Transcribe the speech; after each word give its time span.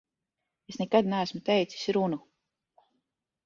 Es 0.71 0.79
nekad 0.83 1.11
neesmu 1.11 1.43
teicis 1.51 1.87
runu. 1.99 2.21